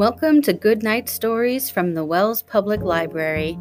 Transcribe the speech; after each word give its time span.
Welcome 0.00 0.40
to 0.42 0.54
Good 0.54 0.82
Night 0.82 1.10
Stories 1.10 1.68
from 1.68 1.92
the 1.92 2.06
Wells 2.06 2.40
Public 2.40 2.80
Library. 2.80 3.58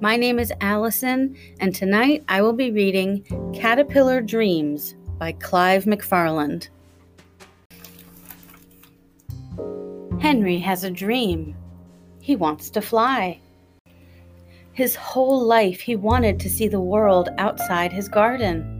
My 0.00 0.16
name 0.16 0.38
is 0.38 0.50
Allison, 0.62 1.36
and 1.60 1.74
tonight 1.74 2.24
I 2.26 2.40
will 2.40 2.54
be 2.54 2.70
reading 2.70 3.22
Caterpillar 3.52 4.22
Dreams 4.22 4.94
by 5.18 5.32
Clive 5.32 5.84
McFarland. 5.84 6.68
Henry 10.22 10.56
has 10.56 10.84
a 10.84 10.90
dream. 10.90 11.54
He 12.22 12.34
wants 12.34 12.70
to 12.70 12.80
fly. 12.80 13.38
His 14.72 14.96
whole 14.96 15.44
life 15.44 15.80
he 15.80 15.96
wanted 15.96 16.40
to 16.40 16.48
see 16.48 16.66
the 16.66 16.80
world 16.80 17.28
outside 17.36 17.92
his 17.92 18.08
garden. 18.08 18.70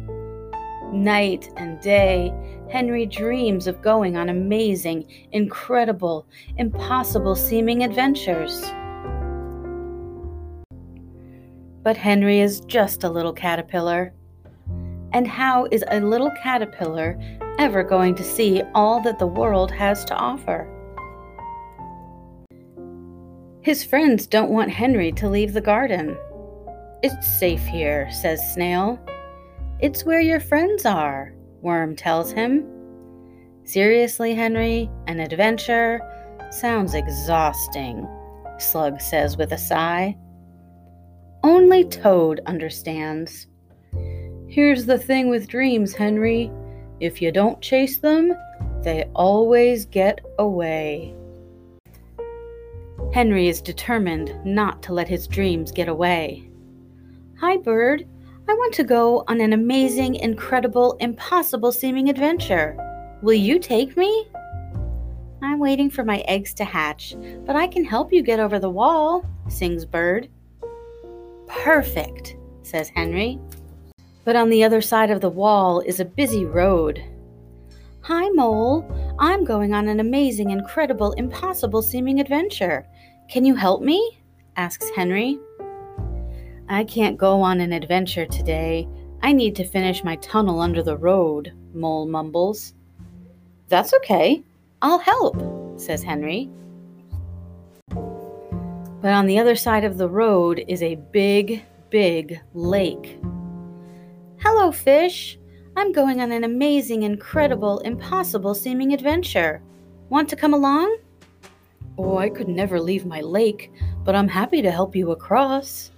Night 0.91 1.51
and 1.59 1.79
day, 1.83 2.33
Henry 2.75 3.07
dreams 3.07 3.69
of 3.69 3.81
going 3.83 4.17
on 4.17 4.29
amazing, 4.29 5.07
incredible, 5.31 6.27
impossible 6.57 7.37
seeming 7.37 7.85
adventures. 7.85 8.63
But 11.85 11.97
Henry 11.97 12.41
is 12.41 12.63
just 12.63 13.05
a 13.05 13.09
little 13.09 13.33
caterpillar. 13.33 14.13
And 15.13 15.29
how 15.29 15.69
is 15.71 15.85
a 15.87 16.01
little 16.01 16.33
caterpillar 16.43 17.17
ever 17.61 17.85
going 17.85 18.17
to 18.17 18.25
see 18.25 18.65
all 18.75 19.01
that 19.03 19.21
the 19.21 19.29
world 19.29 19.71
has 19.71 20.05
to 20.07 20.17
offer? 20.17 20.69
His 23.61 23.85
friends 23.85 24.27
don't 24.27 24.51
want 24.51 24.71
Henry 24.73 25.13
to 25.13 25.29
leave 25.29 25.53
the 25.53 25.61
garden. 25.61 26.17
It's 27.05 27.39
safe 27.39 27.65
here, 27.67 28.11
says 28.11 28.53
Snail. 28.53 28.99
It's 29.79 30.05
where 30.05 30.21
your 30.21 30.41
friends 30.41 30.85
are, 30.85 31.35
Worm 31.65 31.97
tells 31.97 32.31
him. 32.31 32.65
Seriously, 33.65 34.35
Henry, 34.35 34.91
an 35.07 35.19
adventure? 35.19 35.99
Sounds 36.51 36.95
exhausting, 36.95 38.07
Slug 38.59 39.01
says 39.01 39.39
with 39.39 39.51
a 39.53 39.59
sigh. 39.59 40.15
Only 41.43 41.85
Toad 41.85 42.41
understands. 42.47 43.47
Here's 44.47 44.85
the 44.85 44.99
thing 44.99 45.31
with 45.31 45.49
dreams, 45.49 45.95
Henry. 45.95 46.53
If 47.01 47.23
you 47.23 47.33
don't 47.33 47.61
chase 47.63 47.99
them, 47.99 48.35
they 48.83 49.05
always 49.15 49.87
get 49.87 50.21
away. 50.39 51.15
Henry 53.15 53.49
is 53.49 53.63
determined 53.63 54.39
not 54.45 54.83
to 54.83 54.93
let 54.93 55.09
his 55.09 55.27
dreams 55.27 55.73
get 55.73 55.89
away. 55.89 56.47
Hi, 57.41 57.57
Bird. 57.57 58.07
I 58.47 58.53
want 58.53 58.75
to 58.75 58.85
go 58.85 59.25
on 59.27 59.41
an 59.41 59.55
amazing, 59.55 60.17
incredible, 60.17 60.99
impossible 61.01 61.73
seeming 61.73 62.11
adventure. 62.11 62.77
Will 63.23 63.35
you 63.35 63.59
take 63.59 63.97
me? 63.97 64.29
I'm 65.43 65.59
waiting 65.59 65.89
for 65.89 66.05
my 66.05 66.19
eggs 66.29 66.53
to 66.55 66.65
hatch, 66.65 67.15
but 67.47 67.57
I 67.57 67.67
can 67.67 67.85
help 67.85 68.13
you 68.13 68.23
get 68.23 68.41
over 68.41 68.59
the 68.59 68.69
wall, 68.69 69.25
sings 69.49 69.87
Bird. 69.87 70.29
Perfect, 71.47 72.37
says 72.63 72.91
Henry. 72.91 73.39
But 74.25 74.37
on 74.37 74.51
the 74.51 74.63
other 74.63 74.83
side 74.83 75.11
of 75.11 75.23
the 75.23 75.31
wall 75.31 75.81
is 75.81 76.01
a 76.01 76.05
busy 76.05 76.45
road. 76.45 77.03
Hi, 78.03 78.29
Mole. 78.31 78.85
I'm 79.19 79.45
going 79.45 79.73
on 79.73 79.89
an 79.89 80.01
amazing, 80.01 80.51
incredible, 80.51 81.13
impossible 81.13 81.81
seeming 81.81 82.21
adventure. 82.21 82.87
Can 83.31 83.47
you 83.47 83.55
help 83.55 83.81
me? 83.81 84.21
asks 84.57 84.91
Henry. 84.95 85.39
I 86.69 86.85
can't 86.85 87.19
go 87.19 87.43
on 87.43 87.61
an 87.61 87.73
adventure 87.73 88.25
today. 88.25 88.89
I 89.23 89.33
need 89.33 89.55
to 89.57 89.69
finish 89.69 90.03
my 90.03 90.17
tunnel 90.17 90.61
under 90.61 90.83
the 90.83 90.97
road, 90.97 91.53
Mole 91.75 92.07
mumbles. 92.07 92.73
That's 93.69 93.93
okay. 93.95 94.43
I'll 94.81 94.99
help, 94.99 95.37
says 95.79 96.03
Henry. 96.03 96.51
But 97.91 99.13
on 99.13 99.27
the 99.27 99.39
other 99.39 99.55
side 99.55 99.85
of 99.85 99.99
the 99.99 100.09
road 100.09 100.65
is 100.67 100.83
a 100.83 100.95
big, 100.95 101.63
big 101.91 102.41
lake. 102.55 103.19
Hello, 104.39 104.73
fish. 104.73 105.39
I'm 105.77 105.93
going 105.93 106.21
on 106.21 106.33
an 106.33 106.45
amazing, 106.45 107.03
incredible, 107.03 107.81
impossible 107.81 108.55
seeming 108.55 108.95
adventure. 108.95 109.61
Want 110.09 110.31
to 110.31 110.37
come 110.37 110.55
along? 110.55 110.97
Oh, 111.99 112.17
I 112.17 112.31
could 112.31 112.49
never 112.49 112.81
leave 112.81 113.05
my 113.05 113.21
lake, 113.21 113.71
but 114.05 114.15
I'm 114.15 114.29
happy 114.29 114.63
to 114.63 114.71
help 114.71 114.97
you 114.97 115.11
across. 115.11 115.91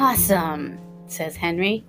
Awesome, 0.00 0.78
says 1.08 1.34
Henry. 1.34 1.84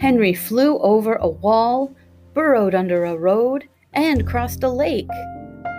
Henry 0.00 0.34
flew 0.34 0.80
over 0.80 1.14
a 1.14 1.28
wall, 1.28 1.94
burrowed 2.34 2.74
under 2.74 3.04
a 3.04 3.16
road, 3.16 3.68
and 3.92 4.26
crossed 4.26 4.64
a 4.64 4.68
lake. 4.68 5.06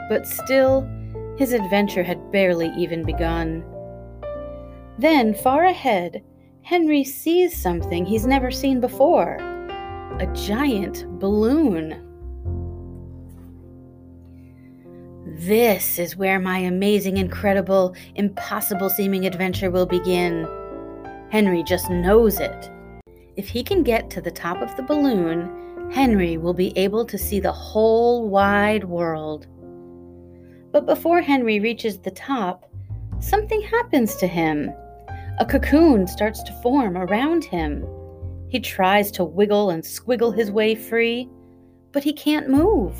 But 0.08 0.26
still, 0.26 0.90
his 1.38 1.52
adventure 1.52 2.04
had 2.04 2.32
barely 2.32 2.70
even 2.78 3.04
begun. 3.04 3.66
Then, 4.98 5.34
far 5.34 5.66
ahead, 5.66 6.24
Henry 6.62 7.04
sees 7.04 7.54
something 7.54 8.06
he's 8.06 8.26
never 8.26 8.50
seen 8.50 8.80
before 8.80 9.36
a 10.22 10.32
giant 10.34 11.06
balloon. 11.20 12.05
This 15.38 16.00
is 16.00 16.16
where 16.16 16.40
my 16.40 16.60
amazing, 16.60 17.18
incredible, 17.18 17.94
impossible 18.16 18.90
seeming 18.90 19.26
adventure 19.26 19.70
will 19.70 19.86
begin. 19.86 20.48
Henry 21.30 21.62
just 21.62 21.90
knows 21.90 22.40
it. 22.40 22.72
If 23.36 23.50
he 23.50 23.62
can 23.62 23.84
get 23.84 24.10
to 24.12 24.22
the 24.22 24.32
top 24.32 24.62
of 24.62 24.74
the 24.78 24.84
balloon, 24.84 25.92
Henry 25.92 26.38
will 26.38 26.54
be 26.54 26.72
able 26.78 27.04
to 27.04 27.18
see 27.18 27.42
the 27.42 27.52
whole 27.52 28.30
wide 28.30 28.86
world. 28.86 29.46
But 30.72 30.86
before 30.86 31.20
Henry 31.20 31.60
reaches 31.60 32.00
the 32.00 32.12
top, 32.12 32.72
something 33.20 33.62
happens 33.62 34.16
to 34.16 34.28
him. 34.28 34.72
A 35.40 35.46
cocoon 35.46 36.08
starts 36.08 36.44
to 36.44 36.62
form 36.64 36.96
around 36.96 37.44
him. 37.44 37.86
He 38.48 38.62
tries 38.62 39.12
to 39.12 39.26
wiggle 39.26 39.72
and 39.72 39.84
squiggle 39.84 40.34
his 40.34 40.50
way 40.50 40.76
free, 40.76 41.30
but 41.92 42.06
he 42.06 42.14
can't 42.14 42.48
move. 42.48 42.96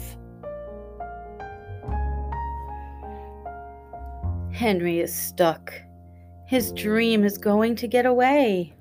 Henry 4.56 5.02
is 5.02 5.14
stuck. 5.14 5.74
His 6.48 6.72
dream 6.72 7.26
is 7.26 7.38
going 7.38 7.76
to 7.76 7.90
get 7.90 8.06
away. 8.06 8.74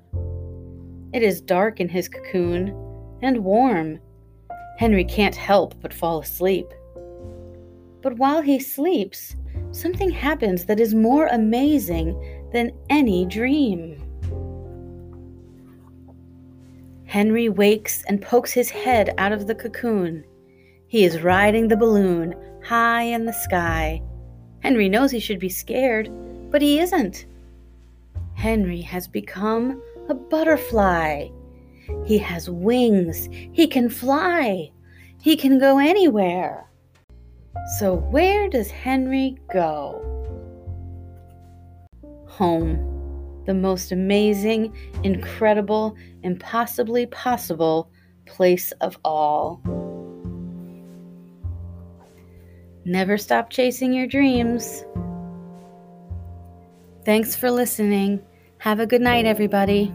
It 1.11 1.21
is 1.21 1.41
dark 1.41 1.81
in 1.81 1.89
his 1.89 2.07
cocoon 2.07 2.69
and 3.21 3.43
warm. 3.43 3.99
Henry 4.77 5.03
can't 5.03 5.35
help 5.35 5.75
but 5.81 5.93
fall 5.93 6.21
asleep. 6.21 6.65
But 8.01 8.17
while 8.17 8.41
he 8.41 8.57
sleeps, 8.57 9.35
something 9.71 10.09
happens 10.09 10.63
that 10.63 10.79
is 10.79 10.95
more 10.95 11.27
amazing 11.27 12.15
than 12.53 12.71
any 12.89 13.25
dream. 13.25 14.01
Henry 17.03 17.49
wakes 17.49 18.01
and 18.07 18.21
pokes 18.21 18.53
his 18.53 18.69
head 18.69 19.13
out 19.17 19.33
of 19.33 19.45
the 19.45 19.55
cocoon. 19.55 20.23
He 20.87 21.03
is 21.03 21.21
riding 21.21 21.67
the 21.67 21.75
balloon 21.75 22.33
high 22.63 23.03
in 23.03 23.25
the 23.25 23.33
sky 23.33 24.01
Henry 24.65 24.89
knows 24.89 25.11
he 25.11 25.19
should 25.19 25.37
be 25.37 25.47
scared, 25.47 26.09
but 26.49 26.59
he 26.59 26.79
isn't. 26.79 27.27
Henry 28.33 28.81
has 28.81 29.07
become 29.07 29.79
a 30.09 30.15
butterfly. 30.15 31.27
He 32.07 32.17
has 32.17 32.49
wings. 32.49 33.29
He 33.53 33.67
can 33.67 33.89
fly. 33.89 34.71
He 35.21 35.35
can 35.35 35.59
go 35.59 35.77
anywhere. 35.77 36.67
So, 37.77 37.97
where 38.09 38.49
does 38.49 38.71
Henry 38.71 39.37
go? 39.53 40.01
Home. 42.25 43.43
The 43.45 43.53
most 43.53 43.91
amazing, 43.91 44.75
incredible, 45.03 45.95
impossibly 46.23 47.05
possible 47.05 47.91
place 48.25 48.71
of 48.81 48.97
all. 49.05 49.61
Never 52.85 53.17
stop 53.17 53.49
chasing 53.49 53.93
your 53.93 54.05
dreams. 54.05 54.85
Thanks 57.03 57.35
for 57.35 57.49
listening. 57.49 58.21
Have 58.59 58.79
a 58.79 58.85
good 58.85 59.01
night, 59.01 59.25
everybody. 59.25 59.91